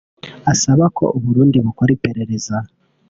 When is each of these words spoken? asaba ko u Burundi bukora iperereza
asaba 0.51 0.85
ko 0.97 1.05
u 1.17 1.19
Burundi 1.23 1.57
bukora 1.65 1.89
iperereza 1.97 2.55